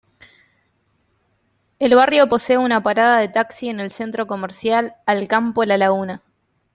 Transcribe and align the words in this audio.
El 1.77 1.93
barrio 1.93 2.27
posee 2.27 2.57
una 2.57 2.81
parada 2.81 3.19
de 3.19 3.29
taxi 3.29 3.69
en 3.69 3.79
el 3.79 3.91
Centro 3.91 4.25
Comercial 4.25 4.95
Alcampo-La 5.05 5.77
Laguna. 5.77 6.23